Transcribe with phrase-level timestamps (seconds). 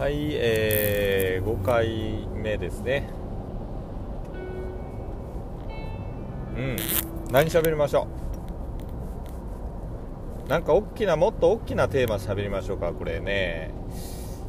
[0.00, 3.10] はい、えー、5回目ですね。
[6.56, 6.76] うん。
[7.30, 8.06] 何喋りましょ
[10.46, 10.48] う？
[10.48, 13.74] なんか大きなもっと大きなテーマ喋りましょうかこれね。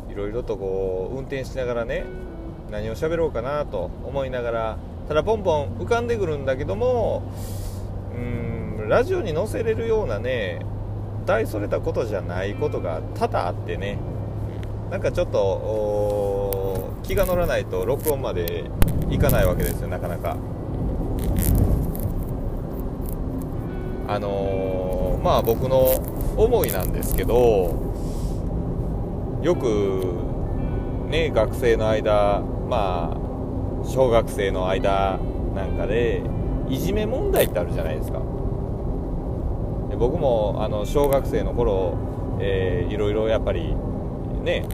[0.10, 2.06] いろいろとこう運転しながらね
[2.72, 4.78] 何を喋ろうかなと思いながら
[5.10, 7.24] ただポンポン浮かんでくるんだけども
[8.16, 10.66] うんラジオに載せれるようなね
[11.26, 13.98] 大それたことじゃないことが多々あってね。
[14.92, 18.66] なんかちょっと気が乗らないと録音まで
[19.10, 20.36] いかないわけですよなかなか。
[24.10, 25.86] あのー、まあ僕の
[26.36, 27.74] 思いなんですけど
[29.42, 30.04] よく
[31.10, 35.18] ね学生の間まあ小学生の間
[35.56, 36.22] なんかで
[36.68, 38.20] いじめ問題ってあるじゃないですか。
[39.90, 41.98] で僕もあの小学生の頃、
[42.42, 43.74] えー、いろいろやっぱり
[44.44, 44.66] ね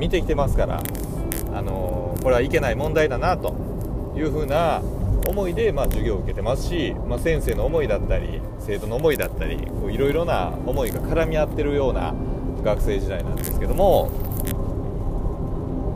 [0.00, 0.82] 見てきてますから、
[1.52, 3.54] あのこれはいけない問題だなと
[4.16, 4.80] いうふうな
[5.28, 12.14] 思いで、まあ、授業を受けてますし、まあ、先生の思いだったり生徒の思いだったりいろいろな思いが絡み合ってるような
[12.64, 14.10] 学生時代なんですけども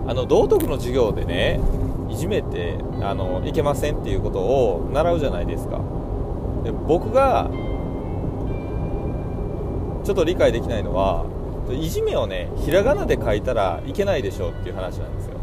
[0.06, 1.58] あの道徳の授業でね
[2.10, 5.80] いじめてあのいけませんっていうことを習うじゃないですか。
[6.62, 7.50] で僕が
[10.04, 11.24] ちょっと理解できないのは
[11.72, 15.34] いじめをねひらがなで書いたらいけないでしょうっていう話なんですよ。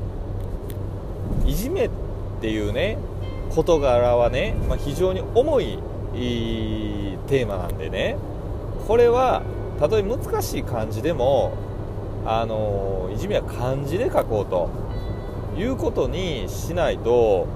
[1.45, 1.89] いじめっ
[2.41, 2.97] ていうね
[3.50, 5.80] 事柄はね、まあ、非常に重い
[7.27, 8.17] テーマなんでね
[8.88, 9.42] これは
[9.80, 11.53] たとえ難しい漢字でも
[12.25, 14.69] あのいじめは漢字で書こうと
[15.59, 17.47] いうことにしないと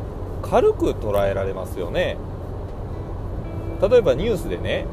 [0.41, 2.17] 軽く捉えられますよね。
[3.81, 4.86] 例えばニュースでね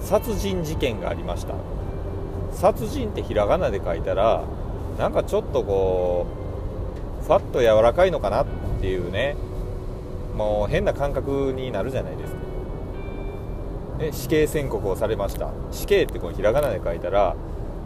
[0.00, 1.54] 殺人事件がありました。
[2.56, 4.42] 殺人ってひらがなで書いたら
[4.98, 6.26] なんかちょっとこ
[7.22, 8.46] うふわっと柔らかいのかなっ
[8.80, 9.36] ていうね
[10.34, 12.38] もう変な感覚になるじゃないですか、
[13.98, 15.50] ね、死刑宣告をされました。
[15.70, 17.36] 死刑ってこうひらがなで書いたら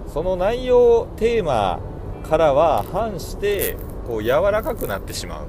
[0.06, 1.81] その内容テーマ
[2.28, 3.76] からは反して
[4.06, 5.47] こう柔らかくなってしまう。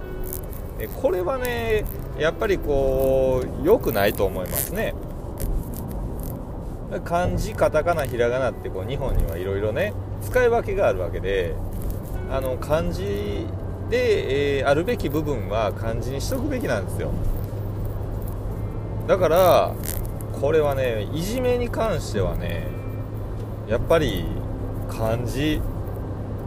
[1.02, 1.86] これはね
[2.18, 4.94] やっぱりこう良くないと思いますね。
[7.00, 11.56] 漢字カタカナひらがなってこう日本にはいろいろね使い分けがあるわけで
[12.30, 13.46] あの漢字
[13.90, 17.12] で、えー、あるべき部分は漢字にしとくべきなんですよ。
[19.08, 19.74] だから
[20.40, 22.68] これはねいじめに関してはね
[23.68, 24.26] やっぱり
[24.90, 25.62] 漢字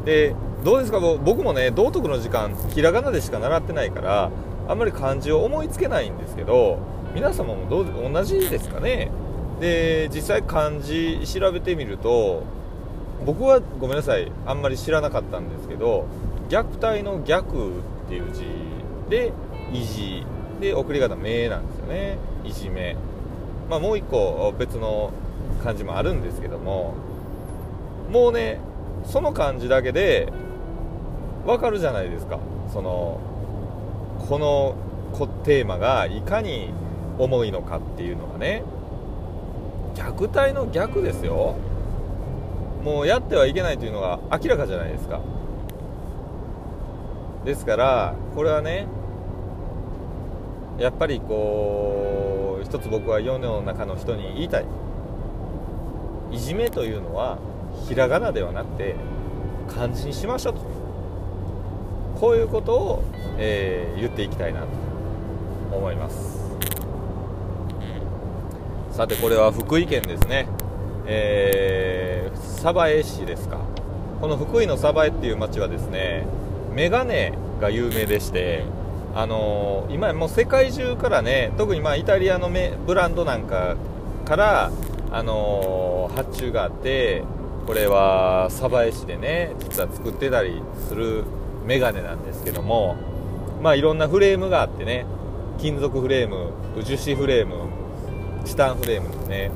[0.04, 1.00] でどうですか？
[1.00, 4.30] 僕もね道徳の時間ひらがなでしか習ってないから
[4.68, 6.78] あんまり漢字を思いつけないんですけど
[7.14, 9.10] 皆様もどう同じですかね？
[9.64, 12.42] で実際漢字調べてみると
[13.24, 16.04] 僕はごめんなさいあんまり知らなかったんですけど
[16.50, 17.72] 虐待の逆っ
[18.06, 18.44] ていう字
[19.08, 19.32] で
[19.72, 20.26] いじ
[20.60, 22.18] で送り方名なんですよね。
[22.44, 22.94] いじめ
[23.70, 25.12] まあもう一個別の
[25.62, 26.92] 漢字もあるんですけども
[28.10, 28.60] もうね
[29.06, 30.30] その漢字だけで
[31.46, 32.38] わかるじゃないですか。
[32.70, 33.18] その
[34.28, 34.76] この
[35.44, 36.68] テーマがいかに
[37.18, 38.62] 重いのかっていうのがね。
[39.94, 41.56] 虐待の逆ですよ。
[42.82, 45.20] もうやってはいけないというのが明らかじゃないですか。
[47.44, 48.86] ですからこれはね
[50.78, 54.66] やっぱりこう一つ僕は世の中の人に言いたい。
[56.30, 57.38] いじめというのは
[57.86, 58.96] ひらがなではなくて
[59.68, 60.60] 漢字にしましょうと。
[62.20, 63.04] こういうことを、
[63.38, 64.66] えー、言っていきたいなと
[65.72, 66.43] 思います。
[68.94, 70.46] さてこれは福井県ですね、
[71.04, 73.58] えー、鯖江市ですか。
[74.20, 76.24] この福井の鯖江っていう町はですね
[76.72, 78.62] メガネが有名でして
[79.12, 82.48] あのー、今もう世界中からね特にまあイタリアの
[82.86, 83.74] ブランドなんか
[84.26, 84.70] から、
[85.10, 87.24] あのー、発注があって
[87.66, 91.24] これは鯖江市でね実は作ってたりする
[91.66, 92.94] メガネなんですけども
[93.60, 95.04] まあいろんなフレームがあってね
[95.58, 96.52] 金属フレーム
[96.84, 97.73] 樹脂フレーム
[98.44, 99.50] チタンフレームですね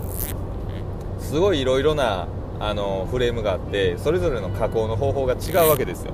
[1.20, 2.26] すごいいろいろな
[2.61, 6.12] あのフレームがあってそれぞれの加工の方法が違うわけですよ、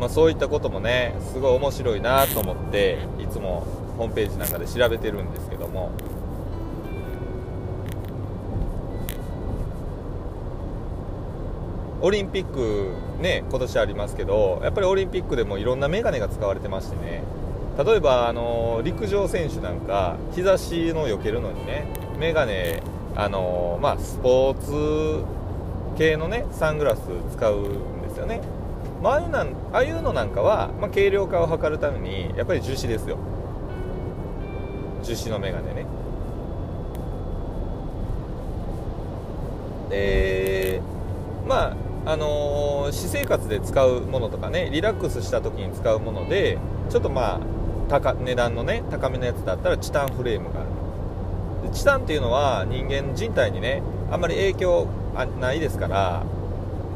[0.00, 3.66] まあ、そういったこともねすごい面白いなと思っていつも
[3.96, 5.90] ホームページなんかで調べてるんですけども。
[12.04, 17.22] オリンピックね今年ありますけどやっぱりオリンピックでもいろんなメガネが使われてましてね。
[17.78, 21.86] 例えばあの陸上選手なんか日差しの避けるのにね
[22.18, 22.82] メガネ
[23.14, 25.24] あのまあ、スポーツ
[25.98, 28.40] 系のねサングラス使うんですよね、
[29.02, 33.18] まあ、あいうなんああいうのなんかは、まあ、軽量化を図るためにやっぱり樹脂ですよ。
[35.02, 35.84] 樹脂のメガネね。
[39.90, 40.80] で
[41.46, 46.58] まああのー、私生活で使うものとかねリラックスした時に使うもので
[46.88, 47.40] ちょっとまあ
[47.92, 54.88] 高値段のね高めのやつだったらチタンフレームがあるチタンっていうのは人間人体にねあんまり影響
[55.38, 56.24] ないですから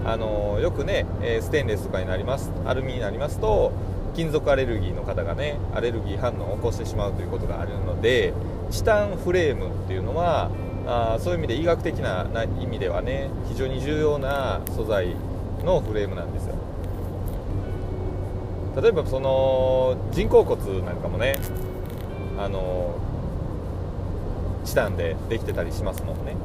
[0.06, 3.72] あのよくねえステンレスとかになりますアルミになりますと
[4.14, 8.32] 金属アレルギーの方がねアレルギー反応を起こしてしまうということがあるので
[8.70, 10.50] チタンフレームっていうのは
[10.86, 12.26] あそういう意味で医学的な
[12.58, 15.14] 意味ではね非常に重要な素材
[15.62, 16.54] のフレームなんですよ。
[18.80, 21.36] 例えばその人工骨なんかもね
[22.38, 22.94] あの
[24.64, 26.36] チタンでできてたりしますもんね、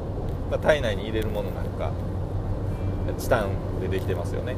[0.50, 1.92] まあ、体内に入れるものなんか
[3.18, 4.56] チタンでできてますよね。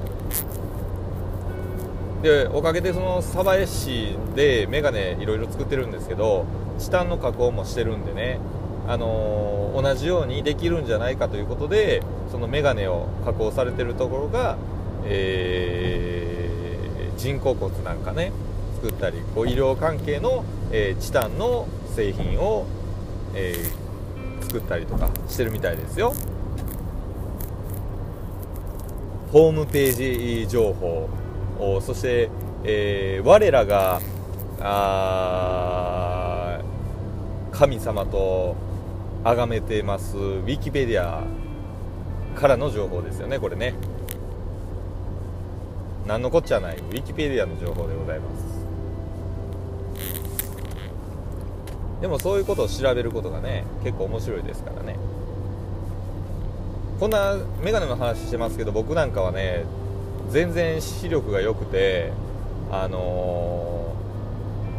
[2.23, 6.47] でおかげでその鯖江市でメガネいろいろ作ってるんですけど
[6.79, 8.41] チタンの加工もしてるんでね
[8.89, 14.57] あのー、同じようにできるんじゃないかということでそのメガネを加工されてるところが、
[15.05, 16.44] えー、
[17.25, 18.33] 人工骨なんかね
[18.83, 21.67] 作ったりこう医療関係の、えー、チタンの
[21.97, 22.67] 製品を
[23.35, 26.15] えー、作ったりとかしてるみたいですよ。
[29.33, 31.11] ホームページ情報
[31.83, 32.31] そして、
[32.63, 34.01] えー、我らが
[34.61, 36.61] あ
[37.51, 38.55] 神様と
[39.25, 41.25] 崇めてますウィキペディア
[42.39, 43.75] からの情報ですよねこれね。
[46.07, 46.77] 何のこっちゃない。
[46.77, 48.65] ウィキペディアの情報でございます。
[52.01, 54.97] でもそういうことを調べることがね結構面白いですからね。
[57.01, 59.65] こんなメガネの話してますけど僕なんかはね
[60.31, 62.13] 全然視力が良くて
[62.71, 63.95] あの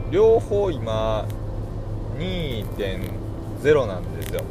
[0.10, 1.26] ー、両方今
[2.18, 4.42] 2.0なんですよ。
[4.42, 4.46] だ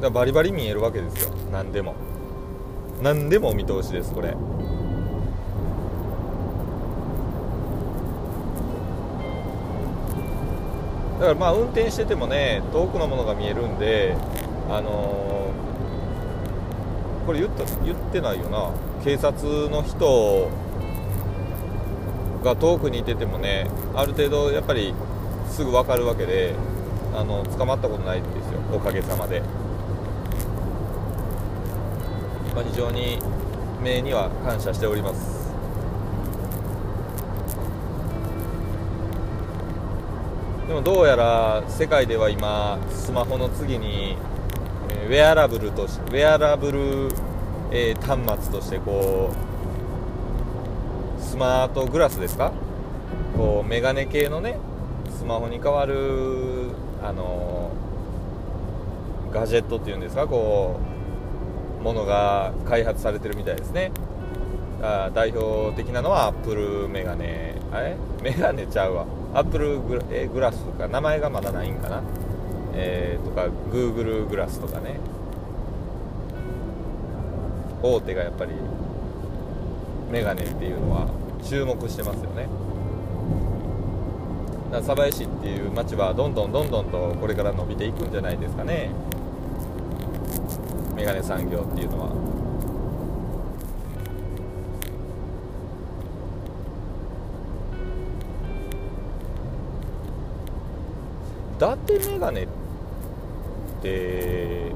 [0.00, 1.34] からバリバリ見えるわけですよ。
[1.52, 1.94] 何でも。
[3.02, 4.34] 何でも見通しですこれ。
[11.20, 14.16] だからまあ運転しててもね遠くのものが見えるんで
[14.70, 18.70] あのー、これ言った言ってないよな。
[19.04, 20.50] 警察の人
[22.44, 24.94] が遠くにいててもねある程度やっぱり
[25.50, 26.54] すぐ分かるわけで
[27.14, 28.60] あの捕まったことないんですよ。
[28.72, 29.40] おかげさまで、
[32.54, 33.18] まあ、非常に
[33.82, 35.39] 目には感謝しております。
[40.70, 44.16] でもどうやら世界では今スマホの次に
[45.08, 47.08] ウェアラブルとしウェアラブル、
[47.72, 49.32] え、端末としてこ
[51.18, 52.52] うスマートグラスですか？
[53.36, 54.58] こうメガネ系のね
[55.18, 56.70] スマホに代わる
[57.02, 57.72] あの
[59.32, 60.28] ガジェットっていうんですか？
[60.28, 60.78] こ
[61.80, 63.90] うものが開発されてるみたいですね。
[64.82, 67.56] あ代表的なのはアップルメガネ。
[67.72, 67.96] あれ？
[68.22, 69.06] メガネちゃうわ。
[69.32, 72.02] アップルグラ,、えグラスとか名前がまだないんかな、
[72.74, 74.98] えー、とかグーグルグラスとかね。
[77.82, 78.52] 大手がやっぱり
[80.10, 81.08] メガネっていうのは
[81.42, 82.46] 注目してますよね。
[84.72, 88.90] 鯖江市っていう街はどんどんどんどんとこれから伸びていくんじゃないですかね。
[90.94, 92.39] メガネ産業っていうのは。
[101.60, 102.46] 達メガネっ
[103.82, 104.72] て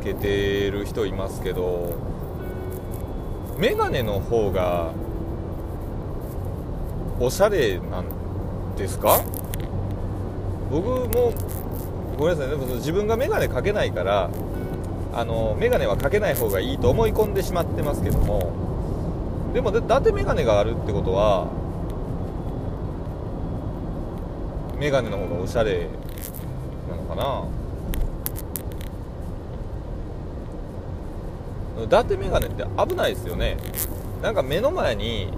[0.00, 1.94] つけてる人いますけど
[3.56, 4.90] メガネの方が
[7.20, 8.06] おしゃれなん
[8.76, 9.20] ですか？
[10.68, 11.32] 僕も
[12.18, 12.66] ごめんなさいね。
[12.74, 14.30] 自分がメガネかけないから
[15.12, 18.52] あのメガネはかけない方がいいと思い込んでしまってますけども。
[19.54, 21.46] でも伊達メガネがあるってことは
[24.78, 25.88] メガネの方がおしゃれ
[26.88, 27.44] なのかな？
[31.84, 33.56] 伊達メガネって危ないですよね。
[34.22, 35.28] なんか目の前に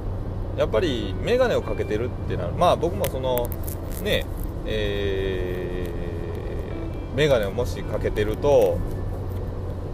[0.57, 2.53] やっぱりメガネをかけてるってなる。
[2.53, 3.49] まあ僕もその
[4.03, 4.25] ね
[4.67, 8.79] えー、メガネをもしかけてると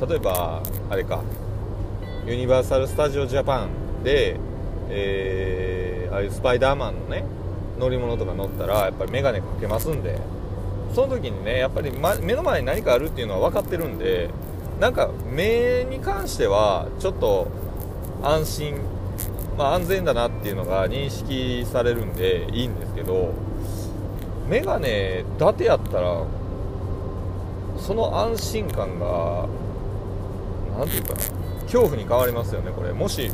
[0.07, 1.23] 例えばあれか
[2.27, 4.37] ユニバーサル・スタジオ・ジャパンで、
[4.89, 7.25] えー、ああいうスパイダーマンのね
[7.83, 10.21] 乗り物とか乗ったらやっぱり眼鏡かけますんで
[10.95, 14.31] その時にねやっぱり、目の前に何かあるっていうのは分かってるんで
[14.79, 17.49] なんか目に関してはちょっと
[18.23, 18.77] 安心、
[19.59, 23.33] まあ、安全だなっていうのが認識されるんでいいんですけど
[24.49, 26.25] メガネ伊達やったら
[27.79, 29.49] その安心感が
[30.79, 31.17] 何て言うかな
[31.63, 32.93] 恐怖に変わりますよねこれ。
[32.93, 33.31] もし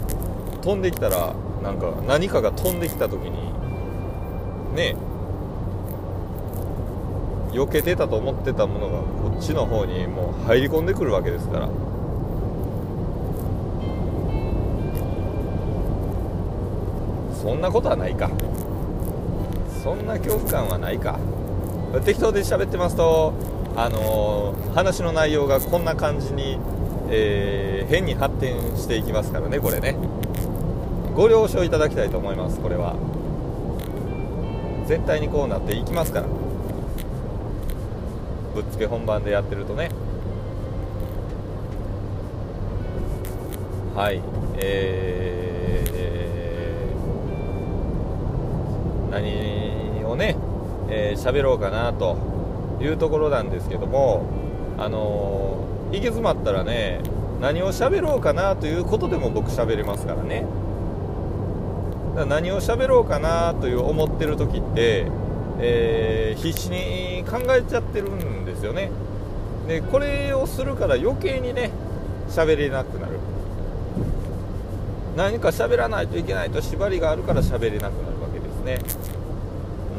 [0.63, 3.48] 飛んできたらなんか何かが飛んできた時に
[4.75, 4.97] ね
[7.53, 11.69] 避けてたと思ってたものがこっちの方にもう入り込んでくるわけですから。
[17.43, 18.31] そんなことはないか。
[19.83, 21.19] そんな恐怖感はないか。
[22.05, 23.33] 適当で喋ってますと
[23.75, 26.59] あのー、話の内容がこんな感じに、
[27.09, 29.97] えー、変に発展していきますからねこれね。
[31.15, 32.95] ご了承いただきたいと思いますこれは。
[34.89, 36.27] 絶対にこうなっていきますから。
[38.55, 39.91] ぶっつけ本番でやってるとね。
[43.95, 44.23] はい。
[44.57, 50.37] えー、何をね
[50.89, 52.17] えー、喋ろうかなと
[52.81, 54.25] いうところなんですけども
[54.79, 57.01] あのー、行き詰まったらね
[57.43, 60.47] 何を喋ろうかなということでも僕喋れますからね。
[62.17, 65.07] だ何を喋ろうかなという思ってる時って、
[65.61, 68.91] えー、必死に考えちゃってるんですよね。
[69.67, 71.71] でこれをするから余計にね
[72.29, 73.19] 喋れなくなる。
[75.17, 78.79] 何か喋らないといけないと縛りがあるから喋れなくなるわけですね。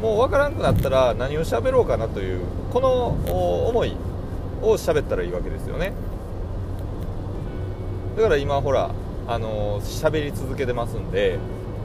[0.00, 2.40] もう分からんくなったら何を喋ろうかなという
[2.72, 3.08] この
[3.68, 3.94] 思い
[4.62, 5.92] を喋ったらいいわけですよね。
[8.16, 8.90] だから今ほら
[9.28, 11.38] あの喋り続けてますんで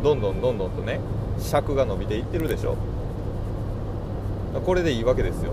[0.04, 1.00] どんどんどんどんとね
[1.40, 2.78] 尺が伸びていってるでしょ。
[4.66, 5.52] これでいいわけですよ。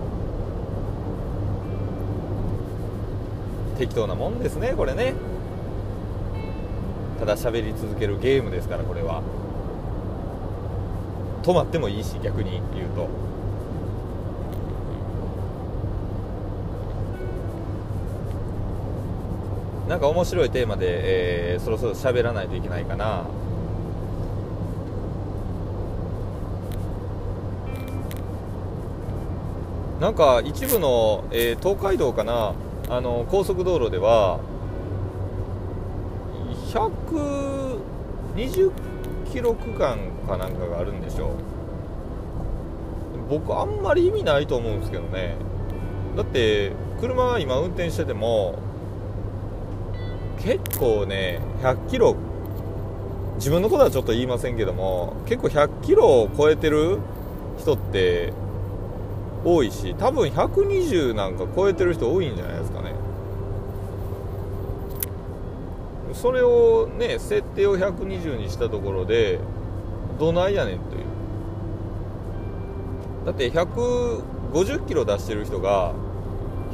[3.77, 5.13] 適当なもんですねこれね。
[7.19, 9.21] ただ喋り続けるゲームですからこれは。
[11.41, 13.09] 止まってもいいし逆に言うと。
[19.89, 23.25] なんか面白いテーマで、えー、そろそろ喋らないといけないかな。
[30.03, 32.53] なんか一部の、えー、東海道かな
[32.89, 34.41] あの高速道路では
[36.73, 38.71] 120
[39.31, 41.29] キロ区間かなんかがあるんでしょう。
[43.29, 45.37] 僕あんまり意味ないと思うんですけどね。
[46.17, 48.59] だって車今運転してても
[50.39, 52.17] 結構ね100キロ
[53.35, 56.99] 自分のことはちょっと言いませんけども結構100キロを超えてる
[57.57, 58.33] 人って
[59.43, 62.93] 多いし多分120なんか超えてる人多いんじゃないですかね。
[66.13, 69.39] それをね設定を120にしたところで
[70.19, 71.03] どないやねんという。
[73.25, 75.93] だって150キロ出してる人が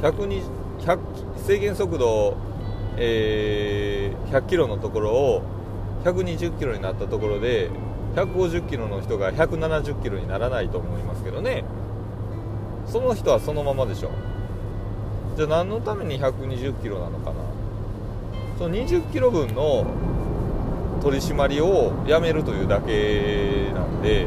[0.02, 0.98] 120 100
[1.44, 2.36] 制限速度、
[2.96, 5.42] えー、100キロのところを
[6.04, 7.70] 120キロになったところで
[8.16, 11.64] 150キロの人が170キロにならないと思いますけどね。
[12.90, 14.10] その人はそのままでしょ。
[15.36, 17.36] じゃあ何のために120キロなのかな。
[18.58, 19.86] その20キロ分の
[21.00, 24.26] 取り締まりをやめるというだけなんで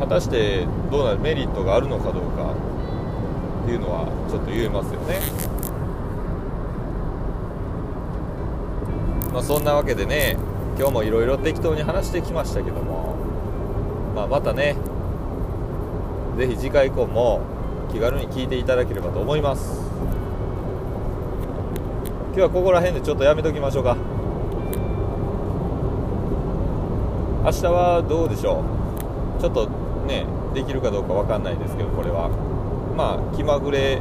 [0.00, 2.54] 果たしてどうなるメリットがあるのかどうか
[3.62, 5.20] っていうのはちょっと言えますよね。
[9.32, 10.36] まあ、そんなわけでね
[10.78, 13.16] 今日もいろいろ適当に話してきましたけども、
[14.16, 14.74] まあ、またね
[16.38, 17.40] 是非次回以降も
[17.92, 19.82] 気軽に聞いていただければと思います。
[22.28, 23.96] 今日はここら辺でちょっとやめときましょうか。
[27.44, 28.62] 明日はどうでしょ
[29.36, 29.40] う？
[29.40, 29.68] ちょっと
[30.06, 32.28] ねできるかどうか分かんないですけどこれは。
[32.96, 34.00] まあ気まぐれ、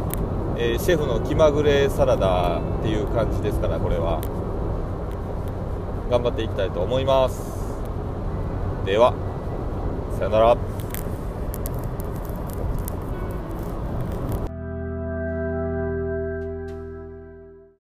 [0.57, 4.21] えー、シェフの気まぐれサラダっていう感じですからこれは。
[6.11, 7.41] 頑張っていきたいと思います。
[8.85, 9.15] では
[10.19, 10.66] さよなら。